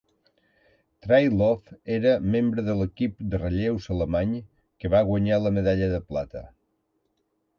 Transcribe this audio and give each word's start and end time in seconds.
Trieloff 1.07 1.67
era 1.97 2.13
membre 2.37 2.63
de 2.69 2.75
l"equip 2.79 3.13
de 3.35 3.41
relleus 3.43 3.89
alemany 3.95 4.33
que 4.83 4.93
va 4.97 5.03
guanyar 5.13 5.41
la 5.43 5.55
medalla 5.59 5.91
de 5.95 6.03
plata. 6.13 6.45